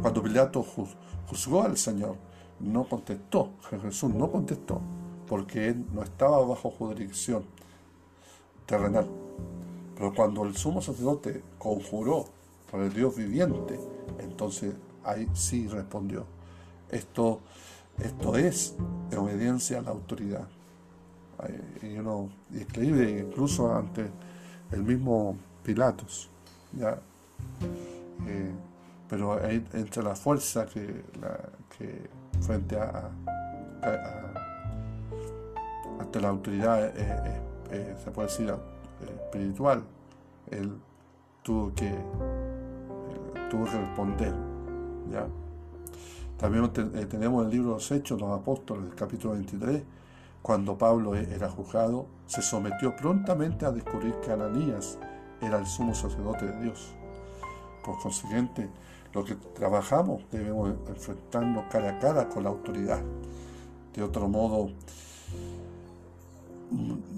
Cuando 0.00 0.22
Pilato 0.22 0.64
juzgó 1.26 1.62
al 1.62 1.76
Señor, 1.76 2.16
no 2.60 2.84
contestó, 2.84 3.50
Jesús 3.82 4.14
no 4.14 4.30
contestó, 4.30 4.80
porque 5.26 5.68
él 5.68 5.84
no 5.92 6.02
estaba 6.02 6.44
bajo 6.44 6.70
jurisdicción 6.70 7.44
terrenal. 8.66 9.08
Pero 9.96 10.14
cuando 10.14 10.44
el 10.44 10.56
sumo 10.56 10.80
sacerdote 10.80 11.42
conjuró 11.58 12.26
por 12.70 12.80
el 12.80 12.92
Dios 12.92 13.16
viviente, 13.16 13.78
entonces 14.18 14.74
ahí 15.02 15.28
sí 15.34 15.66
respondió. 15.66 16.24
Esto, 16.90 17.40
esto 17.98 18.36
es 18.36 18.76
obediencia 19.16 19.78
a 19.78 19.82
la 19.82 19.90
autoridad 19.90 20.46
y 21.82 21.98
uno 21.98 22.30
incluso 22.50 23.74
ante 23.74 24.10
el 24.72 24.82
mismo 24.82 25.36
Pilatos 25.62 26.30
ya. 26.72 26.98
Eh, 28.26 28.52
pero 29.08 29.42
entre 29.44 30.02
la 30.02 30.14
fuerza 30.14 30.66
que, 30.66 31.04
frente 32.40 32.76
a, 32.76 33.10
ante 36.00 36.20
la 36.20 36.28
autoridad 36.28 36.86
eh, 36.96 37.40
eh, 37.70 37.96
se 38.02 38.10
puede 38.10 38.28
decir 38.28 38.54
espiritual 39.00 39.84
él 40.50 40.72
tuvo 41.42 41.72
que 41.74 41.92
tuvo 43.50 43.66
responder 43.66 44.34
ya. 45.10 45.26
También 46.38 46.70
tenemos 47.08 47.44
el 47.44 47.50
libro 47.52 47.68
de 47.68 47.74
los 47.74 47.90
Hechos, 47.92 48.20
los 48.20 48.30
Apóstoles, 48.30 48.92
capítulo 48.96 49.34
23, 49.34 49.82
cuando 50.44 50.76
Pablo 50.76 51.16
e-, 51.16 51.34
era 51.34 51.48
juzgado, 51.48 52.04
se 52.26 52.42
sometió 52.42 52.94
prontamente 52.94 53.64
a 53.64 53.72
descubrir 53.72 54.14
que 54.16 54.30
Ananías 54.30 54.98
era 55.40 55.58
el 55.58 55.66
sumo 55.66 55.94
sacerdote 55.94 56.44
de 56.44 56.64
Dios. 56.64 56.94
Por 57.82 57.98
consiguiente, 57.98 58.68
lo 59.14 59.24
que 59.24 59.36
trabajamos 59.36 60.22
debemos 60.30 60.74
enfrentarnos 60.86 61.64
cara 61.70 61.92
a 61.92 61.98
cara 61.98 62.28
con 62.28 62.44
la 62.44 62.50
autoridad. 62.50 63.00
De 63.94 64.02
otro 64.02 64.28
modo, 64.28 64.70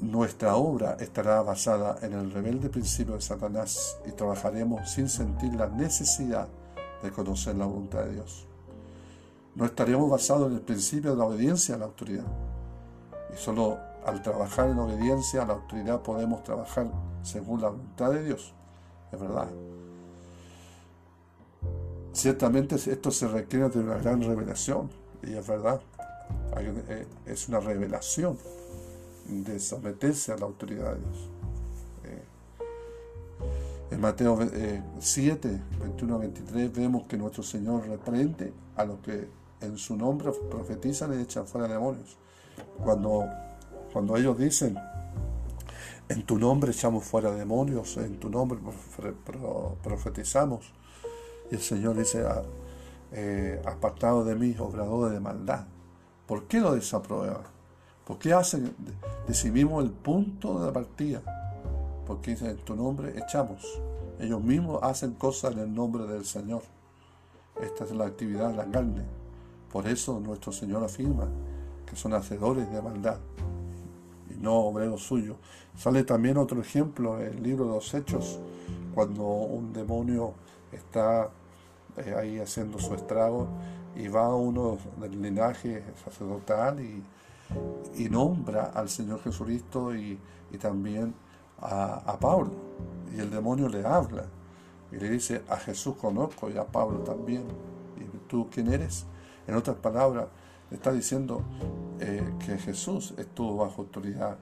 nuestra 0.00 0.54
obra 0.54 0.96
estará 1.00 1.42
basada 1.42 1.98
en 2.02 2.12
el 2.12 2.30
rebelde 2.30 2.68
principio 2.68 3.14
de 3.16 3.22
Satanás 3.22 3.98
y 4.06 4.12
trabajaremos 4.12 4.88
sin 4.88 5.08
sentir 5.08 5.52
la 5.56 5.66
necesidad 5.66 6.46
de 7.02 7.10
conocer 7.10 7.56
la 7.56 7.66
voluntad 7.66 8.04
de 8.04 8.12
Dios. 8.12 8.46
No 9.56 9.64
estaremos 9.64 10.08
basados 10.08 10.46
en 10.46 10.58
el 10.58 10.60
principio 10.60 11.10
de 11.10 11.16
la 11.16 11.24
obediencia 11.24 11.74
a 11.74 11.78
la 11.78 11.86
autoridad 11.86 12.26
y 13.36 13.38
solo 13.38 13.78
al 14.04 14.22
trabajar 14.22 14.70
en 14.70 14.78
obediencia 14.78 15.42
a 15.42 15.46
la 15.46 15.54
autoridad 15.54 16.00
podemos 16.00 16.42
trabajar 16.42 16.86
según 17.22 17.60
la 17.60 17.68
voluntad 17.68 18.12
de 18.12 18.24
Dios. 18.24 18.54
Es 19.12 19.20
verdad. 19.20 19.48
Ciertamente 22.12 22.76
esto 22.76 23.10
se 23.10 23.28
requiere 23.28 23.68
de 23.68 23.80
una 23.80 23.98
gran 23.98 24.22
revelación. 24.22 24.90
Y 25.22 25.34
es 25.34 25.46
verdad. 25.46 25.80
Eh, 26.58 27.06
es 27.26 27.48
una 27.48 27.60
revelación 27.60 28.38
de 29.26 29.58
someterse 29.58 30.32
a 30.32 30.36
la 30.36 30.46
autoridad 30.46 30.94
de 30.94 31.00
Dios. 31.00 31.30
Eh, 32.04 32.24
en 33.90 34.00
Mateo 34.00 34.38
7, 34.98 35.62
21 35.80 36.18
23 36.18 36.72
vemos 36.72 37.06
que 37.06 37.16
nuestro 37.16 37.42
Señor 37.42 37.86
reprende 37.86 38.52
a 38.76 38.84
los 38.84 38.98
que 39.00 39.28
en 39.60 39.76
su 39.76 39.96
nombre 39.96 40.32
profetizan 40.50 41.18
y 41.18 41.22
echan 41.22 41.46
fuera 41.46 41.68
demonios. 41.68 42.16
Cuando, 42.82 43.24
cuando 43.92 44.16
ellos 44.16 44.38
dicen, 44.38 44.78
en 46.08 46.22
tu 46.24 46.38
nombre 46.38 46.70
echamos 46.70 47.04
fuera 47.04 47.32
demonios, 47.32 47.96
en 47.96 48.18
tu 48.18 48.30
nombre 48.30 48.58
profetizamos, 49.82 50.72
y 51.50 51.54
el 51.54 51.60
Señor 51.60 51.96
dice, 51.96 52.24
ah, 52.26 52.42
eh, 53.12 53.62
apartado 53.64 54.24
de 54.24 54.34
mí, 54.34 54.54
obrador 54.58 55.10
de 55.10 55.20
maldad. 55.20 55.66
¿Por 56.26 56.44
qué 56.44 56.60
lo 56.60 56.74
desaprueba? 56.74 57.42
¿Por 58.04 58.18
qué 58.18 58.32
hacen, 58.32 58.74
decidimos 59.26 59.84
el 59.84 59.90
punto 59.90 60.60
de 60.60 60.66
la 60.66 60.72
partida? 60.72 61.22
Porque 62.06 62.32
dicen, 62.32 62.50
en 62.50 62.58
tu 62.58 62.76
nombre 62.76 63.18
echamos. 63.18 63.64
Ellos 64.18 64.42
mismos 64.42 64.80
hacen 64.82 65.14
cosas 65.14 65.52
en 65.52 65.58
el 65.60 65.74
nombre 65.74 66.06
del 66.06 66.24
Señor. 66.24 66.62
Esta 67.60 67.84
es 67.84 67.90
la 67.92 68.06
actividad 68.06 68.50
de 68.50 68.56
la 68.56 68.66
carne. 68.66 69.02
Por 69.72 69.86
eso 69.88 70.20
nuestro 70.20 70.52
Señor 70.52 70.84
afirma, 70.84 71.28
que 71.86 71.96
son 71.96 72.14
hacedores 72.14 72.70
de 72.70 72.82
maldad 72.82 73.18
y 74.30 74.34
no 74.34 74.54
obreros 74.54 75.02
suyos. 75.02 75.36
Sale 75.76 76.04
también 76.04 76.36
otro 76.36 76.60
ejemplo 76.60 77.20
en 77.20 77.28
el 77.28 77.42
libro 77.42 77.66
de 77.66 77.74
los 77.74 77.94
Hechos, 77.94 78.38
cuando 78.94 79.24
un 79.24 79.72
demonio 79.72 80.34
está 80.72 81.30
eh, 81.96 82.14
ahí 82.18 82.38
haciendo 82.38 82.78
su 82.78 82.94
estrago 82.94 83.48
y 83.94 84.08
va 84.08 84.34
uno 84.34 84.78
del 85.00 85.20
linaje 85.20 85.82
sacerdotal 86.04 86.80
y, 86.80 87.02
y 87.96 88.08
nombra 88.08 88.64
al 88.74 88.88
Señor 88.88 89.22
Jesucristo 89.22 89.94
y, 89.94 90.18
y 90.50 90.58
también 90.58 91.14
a, 91.60 92.02
a, 92.06 92.18
Pablo. 92.18 92.50
Y 93.14 93.20
el 93.20 93.30
demonio 93.30 93.68
le 93.68 93.86
habla 93.86 94.24
y 94.92 94.96
le 94.96 95.10
dice, 95.10 95.42
a 95.48 95.56
Jesús 95.56 95.96
conozco 95.96 96.50
y 96.50 96.58
a 96.58 96.64
Pablo 96.64 96.98
también. 96.98 97.44
¿Y 97.96 98.28
tú 98.28 98.48
quién 98.50 98.72
eres? 98.72 99.06
En 99.46 99.54
otras 99.54 99.76
palabras, 99.76 100.26
está 100.70 100.92
diciendo 100.92 101.42
eh, 102.00 102.34
que 102.44 102.58
Jesús 102.58 103.14
estuvo 103.16 103.56
bajo 103.56 103.82
autoridad, 103.82 104.36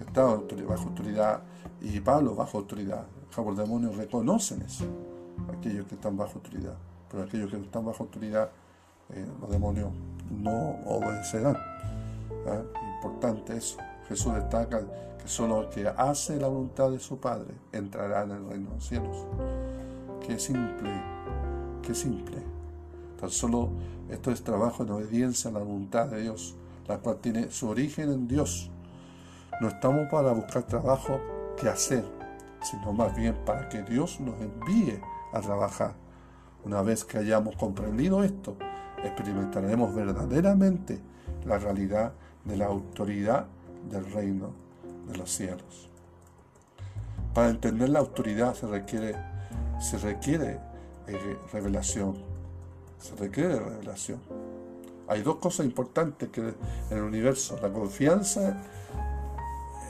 estaba 0.00 0.36
bajo 0.68 0.88
autoridad 0.88 1.42
y 1.80 2.00
Pablo 2.00 2.34
bajo 2.34 2.58
autoridad. 2.58 3.06
Los 3.36 3.56
demonios 3.56 3.96
reconocen 3.96 4.62
eso, 4.62 4.84
aquellos 5.56 5.86
que 5.86 5.96
están 5.96 6.16
bajo 6.16 6.34
autoridad, 6.34 6.74
pero 7.10 7.24
aquellos 7.24 7.50
que 7.50 7.56
están 7.56 7.84
bajo 7.84 8.04
autoridad, 8.04 8.50
eh, 9.10 9.26
los 9.40 9.50
demonios 9.50 9.90
no 10.30 10.76
obedecerán. 10.86 11.56
Importante 12.96 13.56
eso. 13.56 13.78
Jesús 14.08 14.34
destaca 14.34 14.80
que 15.20 15.28
solo 15.28 15.62
el 15.62 15.68
que 15.70 15.88
hace 15.88 16.36
la 16.38 16.48
voluntad 16.48 16.90
de 16.90 16.98
su 16.98 17.18
Padre 17.18 17.54
entrará 17.72 18.22
en 18.22 18.30
el 18.32 18.48
reino 18.48 18.68
de 18.68 18.74
los 18.74 18.86
cielos. 18.86 19.26
Qué 20.26 20.38
simple, 20.38 20.90
qué 21.82 21.94
simple. 21.94 22.53
Solo 23.30 23.70
esto 24.08 24.30
es 24.30 24.42
trabajo 24.42 24.82
en 24.82 24.90
obediencia 24.90 25.50
a 25.50 25.54
la 25.54 25.60
voluntad 25.60 26.06
de 26.06 26.22
Dios, 26.22 26.54
la 26.86 26.98
cual 26.98 27.18
tiene 27.18 27.50
su 27.50 27.68
origen 27.68 28.10
en 28.10 28.28
Dios. 28.28 28.70
No 29.60 29.68
estamos 29.68 30.08
para 30.10 30.32
buscar 30.32 30.64
trabajo 30.64 31.20
que 31.56 31.68
hacer, 31.68 32.04
sino 32.62 32.92
más 32.92 33.14
bien 33.16 33.36
para 33.44 33.68
que 33.68 33.82
Dios 33.82 34.20
nos 34.20 34.40
envíe 34.40 35.00
a 35.32 35.40
trabajar. 35.40 35.94
Una 36.64 36.82
vez 36.82 37.04
que 37.04 37.18
hayamos 37.18 37.56
comprendido 37.56 38.24
esto, 38.24 38.56
experimentaremos 39.02 39.94
verdaderamente 39.94 41.00
la 41.44 41.58
realidad 41.58 42.12
de 42.44 42.56
la 42.56 42.66
autoridad 42.66 43.46
del 43.90 44.10
reino 44.12 44.52
de 45.06 45.16
los 45.16 45.30
cielos. 45.30 45.90
Para 47.34 47.50
entender 47.50 47.88
la 47.88 47.98
autoridad 47.98 48.54
se 48.54 48.66
requiere, 48.66 49.16
se 49.80 49.98
requiere 49.98 50.58
eh, 51.06 51.38
revelación. 51.52 52.33
Se 53.04 53.14
requiere 53.16 53.60
revelación. 53.60 54.18
Hay 55.08 55.20
dos 55.20 55.36
cosas 55.36 55.66
importantes 55.66 56.30
que 56.30 56.40
en 56.40 56.54
el 56.90 57.02
universo, 57.02 57.58
la 57.60 57.70
confianza 57.70 58.62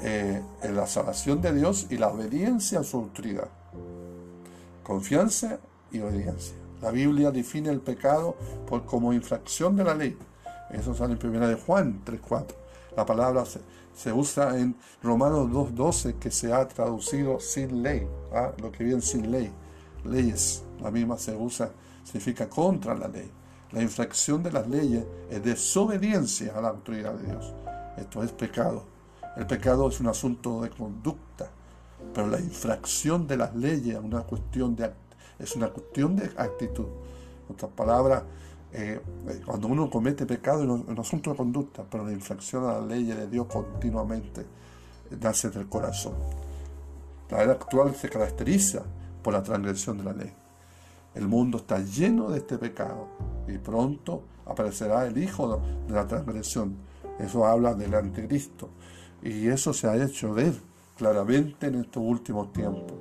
eh, 0.02 0.42
en 0.61 0.76
la 0.76 0.88
salvación 0.88 1.40
de 1.40 1.54
Dios 1.54 1.87
y 1.90 1.97
la 1.97 2.09
obediencia 2.09 2.80
a 2.80 2.83
su 2.83 2.97
autoridad. 2.97 3.47
Confianza 4.83 5.61
y 5.92 6.00
obediencia. 6.00 6.56
La 6.83 6.90
Biblia 6.90 7.30
define 7.30 7.71
el 7.71 7.80
pecado 7.80 8.35
por, 8.66 8.85
como 8.85 9.12
infracción 9.12 9.76
de 9.76 9.85
la 9.85 9.94
ley. 9.94 10.18
Eso 10.71 10.92
sale 10.92 11.12
en 11.14 11.25
1 11.25 11.47
de 11.47 11.54
Juan 11.54 12.02
3.4. 12.04 12.47
La 12.97 13.06
palabra 13.06 13.44
se, 13.94 14.12
usa 14.12 14.59
en 14.59 14.75
Romanos 15.04 15.52
2.12 15.52 16.18
que 16.18 16.33
se 16.33 16.52
ha 16.52 16.66
traducido 16.66 17.38
sin 17.38 17.80
ley. 17.80 18.09
¿ah? 18.33 18.50
Lo 18.61 18.73
que 18.73 18.83
viene 18.83 19.02
sin 19.02 19.30
ley. 19.30 19.52
Leyes. 20.04 20.64
La 20.83 20.90
misma 20.90 21.16
se 21.16 21.37
usa, 21.37 21.71
significa 22.04 22.49
contra 22.49 22.94
la 22.94 23.08
ley. 23.08 23.30
La 23.73 23.82
infracción 23.82 24.42
de 24.42 24.52
las 24.52 24.68
leyes 24.68 25.04
es 25.30 25.42
desobediencia 25.42 26.56
a 26.56 26.61
la 26.61 26.68
autoridad 26.68 27.14
de 27.14 27.26
Dios. 27.26 27.52
Esto 27.96 28.23
es 28.23 28.30
pecado. 28.30 28.84
El 29.37 29.46
pecado 29.46 29.88
es 29.88 29.99
un 29.99 30.06
asunto 30.06 30.62
de 30.62 30.70
conducta, 30.70 31.50
pero 32.14 32.28
la 32.28 32.38
infracción 32.38 33.26
de 33.26 33.37
las 33.37 33.55
leyes 33.57 33.96
es 33.96 34.05
una 34.05 34.22
cuestión 34.22 34.76
de, 34.76 34.85
actitud. 36.37 36.87
En 37.48 37.55
otras 37.55 37.72
palabras, 37.72 38.22
eh, 38.72 39.00
cuando 39.44 39.68
uno 39.68 39.90
comete 39.90 40.24
pecado 40.24 40.62
es 40.62 40.68
un, 40.68 40.98
asunto 40.98 41.31
de 41.31 41.37
conducta, 41.37 41.85
pero 41.90 42.05
la 42.05 42.12
infracción 42.12 42.64
a 42.64 42.74
la 42.74 42.87
ley 42.87 43.05
de 43.05 43.26
Dios 43.26 43.46
continuamente 43.46 44.46
nace 45.20 45.50
del 45.50 45.68
corazón. 45.68 46.14
La 47.31 47.42
era 47.42 47.52
actual 47.52 47.94
se 47.96 48.09
caracteriza 48.09 48.83
por 49.22 49.33
la 49.33 49.42
transgresión 49.42 49.98
de 49.98 50.05
la 50.05 50.12
ley. 50.12 50.33
El 51.14 51.29
mundo 51.29 51.59
está 51.59 51.79
lleno 51.79 52.31
de 52.31 52.38
este 52.38 52.59
pecado 52.59 53.09
y 53.46 53.59
pronto 53.59 54.22
aparecerá 54.46 55.07
el 55.07 55.16
hijo 55.18 55.61
de 55.87 55.94
la 55.94 56.07
transgresión. 56.07 56.77
Eso 57.18 57.46
habla 57.46 57.74
del 57.74 57.94
anticristo. 57.94 58.70
Y 59.22 59.48
eso 59.48 59.72
se 59.72 59.88
ha 59.88 59.96
hecho 60.03 60.35
ver 60.35 60.55
claramente 60.96 61.68
en 61.68 61.77
estos 61.77 62.03
últimos 62.03 62.53
tiempos. 62.53 62.94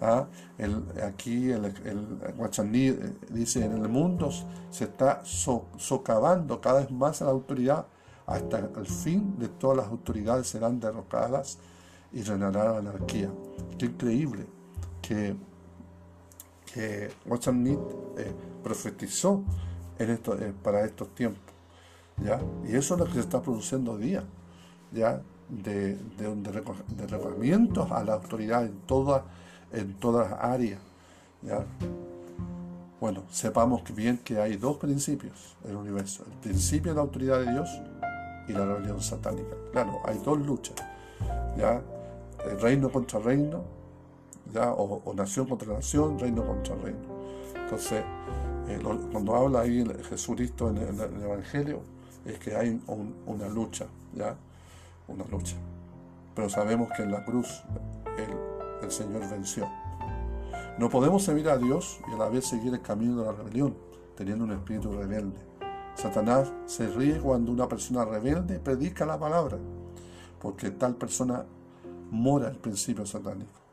¿ah? 0.00 0.26
aquí 1.06 1.50
el, 1.50 1.64
el 1.84 2.18
eh, 2.22 3.12
dice, 3.30 3.64
en 3.64 3.72
el 3.72 3.88
mundo 3.88 4.30
se 4.70 4.84
está 4.84 5.22
socavando 5.24 6.60
cada 6.60 6.80
vez 6.80 6.90
más 6.90 7.20
la 7.20 7.30
autoridad 7.30 7.86
hasta 8.26 8.58
el 8.58 8.86
fin 8.86 9.38
de 9.38 9.48
todas 9.48 9.78
las 9.78 9.86
autoridades 9.86 10.48
serán 10.48 10.80
derrocadas 10.80 11.58
y 12.12 12.22
reinará 12.22 12.72
la 12.72 12.78
anarquía. 12.78 13.30
Qué 13.78 13.86
increíble 13.86 14.46
que, 15.00 15.36
que 16.76 17.10
eh, 18.18 18.32
profetizó 18.62 19.42
en 19.98 20.10
esto, 20.10 20.34
eh, 20.38 20.52
para 20.62 20.84
estos 20.84 21.14
tiempos. 21.14 21.40
¿ya? 22.22 22.38
Y 22.68 22.76
eso 22.76 22.94
es 22.94 23.00
lo 23.00 23.06
que 23.06 23.14
se 23.14 23.20
está 23.20 23.40
produciendo 23.40 23.92
hoy 23.92 24.02
día. 24.02 24.24
¿ya? 24.92 25.22
De, 25.48 25.94
de, 25.94 26.34
de, 26.34 26.62
a 27.90 28.04
la 28.04 28.14
autoridad 28.14 28.66
en 28.66 28.78
todas 28.80 29.22
en 29.72 29.94
todas 29.94 30.30
las 30.30 30.40
áreas. 30.40 30.80
¿ya? 31.40 31.64
Bueno, 33.00 33.22
sepamos 33.30 33.82
bien 33.94 34.18
que 34.18 34.38
hay 34.38 34.56
dos 34.56 34.76
principios 34.76 35.56
en 35.64 35.70
el 35.70 35.76
universo, 35.76 36.24
el 36.26 36.38
principio 36.40 36.92
de 36.92 36.96
la 36.96 37.02
autoridad 37.02 37.40
de 37.40 37.52
Dios 37.52 37.68
y 38.48 38.52
la 38.52 38.66
rebelión 38.66 39.00
satánica. 39.00 39.54
Claro, 39.72 40.00
hay 40.04 40.18
dos 40.18 40.38
luchas, 40.38 40.76
¿ya? 41.56 41.82
El 42.44 42.60
reino 42.60 42.90
contra 42.90 43.18
reino, 43.18 43.64
¿ya? 44.52 44.72
O, 44.72 45.12
nación 45.14 45.46
contra 45.46 45.72
nación, 45.72 46.18
reino 46.18 46.46
contra 46.46 46.74
reino. 46.76 46.98
Entonces, 47.54 48.04
eh, 48.68 48.78
cuando 49.12 49.34
habla 49.34 49.60
ahí 49.60 49.84
Jesucristo 50.08 50.70
en 50.70 50.78
el, 50.78 51.22
Evangelio, 51.22 51.80
es 52.24 52.38
que 52.38 52.56
hay 52.56 52.80
una 53.26 53.48
lucha, 53.48 53.86
¿ya? 54.14 54.36
Una 55.08 55.24
lucha. 55.30 55.56
Pero 56.34 56.48
sabemos 56.48 56.88
que 56.96 57.02
en 57.02 57.12
la 57.12 57.24
cruz 57.24 57.62
el 58.18 58.56
el 58.82 58.90
Señor 58.90 59.28
venció. 59.28 59.68
No 60.78 60.90
podemos 60.90 61.22
servir 61.22 61.48
a 61.48 61.56
Dios 61.56 61.98
y 62.08 62.14
a 62.14 62.18
la 62.18 62.28
vez 62.28 62.46
seguir 62.46 62.72
el 62.74 62.82
camino 62.82 63.20
de 63.20 63.26
la 63.26 63.32
rebelión, 63.32 63.74
teniendo 64.16 64.44
un 64.44 64.52
espíritu 64.52 64.92
rebelde. 64.92 65.38
Satanás 65.94 66.52
se 66.66 66.88
ríe 66.88 67.18
cuando 67.18 67.52
una 67.52 67.68
persona 67.68 68.04
rebelde 68.04 68.58
predica 68.58 69.06
la 69.06 69.18
palabra, 69.18 69.56
porque 70.40 70.70
tal 70.70 70.94
persona 70.96 71.44
mora 72.10 72.48
el 72.48 72.58
principio 72.58 73.06
satánico. 73.06 73.65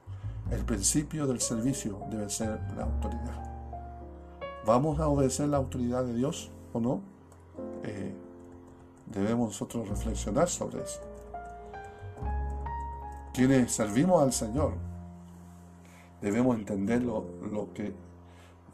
El 0.51 0.65
principio 0.65 1.25
del 1.25 1.39
servicio 1.39 1.99
debe 2.09 2.29
ser 2.29 2.59
la 2.75 2.83
autoridad. 2.83 3.53
¿Vamos 4.65 4.99
a 4.99 5.07
obedecer 5.07 5.49
la 5.49 5.57
autoridad 5.57 6.05
de 6.05 6.13
Dios 6.13 6.51
o 6.71 6.79
no? 6.79 7.01
Eh, 7.83 8.13
debemos 9.07 9.49
nosotros 9.49 9.89
reflexionar 9.89 10.47
sobre 10.47 10.83
eso. 10.83 11.01
Quienes 13.33 13.71
servimos 13.71 14.21
al 14.21 14.31
Señor, 14.31 14.73
debemos 16.21 16.55
entender 16.55 17.03
lo, 17.03 17.25
que 17.73 17.93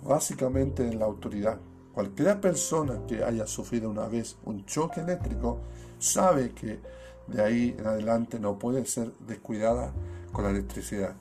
básicamente 0.04 0.88
es 0.88 0.96
la 0.96 1.06
autoridad. 1.06 1.58
Cualquier 1.94 2.40
persona 2.40 3.02
que 3.08 3.24
haya 3.24 3.48
sufrido 3.48 3.90
una 3.90 4.08
vez 4.08 4.38
un 4.46 4.66
choque 4.66 5.02
eléctrico 5.02 5.60
sabe 5.98 6.52
que 6.52 6.80
de 7.28 7.42
ahí 7.42 7.76
en 7.78 7.88
adelante 7.88 8.40
no 8.40 8.60
puede 8.60 8.86
ser 8.86 9.12
descuidada 9.26 9.92
con 10.32 10.44
la 10.44 10.52
electricidad. 10.52 11.16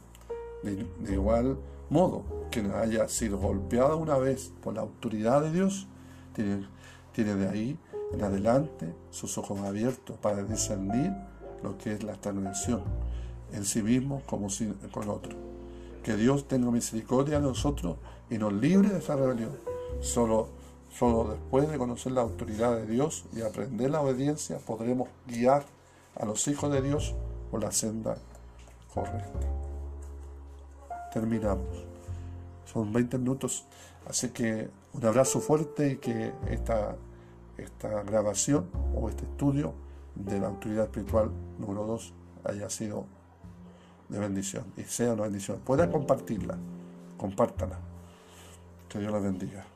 De, 0.62 1.12
igual 1.12 1.58
modo, 1.90 2.24
quien 2.50 2.72
haya 2.72 3.08
sido 3.08 3.38
golpeada 3.38 3.94
una 3.94 4.18
vez 4.18 4.52
por 4.62 4.74
la 4.74 4.82
autoridad 4.82 5.42
de 5.42 5.52
Dios, 5.52 5.86
tiene, 6.34 6.66
tiene 7.12 7.34
de 7.34 7.48
ahí 7.48 7.78
en 8.12 8.22
adelante 8.22 8.94
sus 9.10 9.38
ojos 9.38 9.60
abiertos 9.60 10.16
para 10.18 10.42
discernir 10.42 11.12
lo 11.62 11.76
que 11.78 11.92
es 11.92 12.02
la 12.02 12.14
transgresión 12.14 12.82
en 13.52 13.64
sí 13.64 13.82
mismo 13.82 14.22
como 14.26 14.48
con 14.92 15.08
otro. 15.08 15.36
Que 16.02 16.16
Dios 16.16 16.46
tenga 16.48 16.70
misericordia 16.70 17.40
de 17.40 17.46
nosotros 17.46 17.96
y 18.30 18.38
nos 18.38 18.52
libre 18.52 18.88
de 18.88 18.98
esa 18.98 19.16
rebelión. 19.16 19.56
Solo, 20.00 20.48
solo 20.90 21.32
después 21.32 21.68
de 21.68 21.78
conocer 21.78 22.12
la 22.12 22.22
autoridad 22.22 22.76
de 22.76 22.86
Dios 22.86 23.24
y 23.34 23.42
aprender 23.42 23.90
la 23.90 24.00
obediencia 24.00 24.58
podremos 24.58 25.08
guiar 25.26 25.64
a 26.16 26.24
los 26.24 26.46
hijos 26.48 26.72
de 26.72 26.82
Dios 26.82 27.14
por 27.50 27.62
la 27.62 27.72
senda 27.72 28.16
correcta. 28.92 29.57
Terminamos. 31.12 31.86
Son 32.64 32.92
20 32.92 33.18
minutos, 33.18 33.64
así 34.06 34.28
que 34.30 34.68
un 34.92 35.04
abrazo 35.04 35.40
fuerte 35.40 35.92
y 35.92 35.96
que 35.96 36.32
esta, 36.48 36.96
esta 37.56 38.02
grabación 38.02 38.66
o 38.94 39.08
este 39.08 39.24
estudio 39.24 39.74
de 40.14 40.38
la 40.38 40.48
autoridad 40.48 40.84
espiritual 40.84 41.30
número 41.58 41.86
2 41.86 42.12
haya 42.44 42.68
sido 42.68 43.06
de 44.08 44.18
bendición 44.18 44.64
y 44.76 44.82
sea 44.82 45.12
una 45.12 45.22
bendición. 45.22 45.60
Pueda 45.64 45.90
compartirla 45.90 46.58
compártala. 47.18 47.78
Que 48.88 49.00
Dios 49.00 49.12
la 49.12 49.18
bendiga. 49.18 49.66